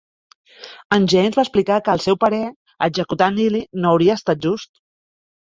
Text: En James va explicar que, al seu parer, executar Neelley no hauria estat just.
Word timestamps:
En 0.95 1.03
James 1.11 1.37
va 1.39 1.43
explicar 1.43 1.77
que, 1.87 1.91
al 1.93 2.01
seu 2.07 2.17
parer, 2.23 2.39
executar 2.89 3.29
Neelley 3.37 3.69
no 3.85 3.93
hauria 3.93 4.19
estat 4.23 4.43
just. 4.49 4.73